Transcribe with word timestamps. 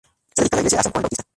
Se 0.35 0.41
dedica 0.41 0.55
la 0.55 0.59
iglesia 0.61 0.79
a 0.79 0.81
San 0.81 0.91
Juan 0.93 1.01
Bautista. 1.03 1.23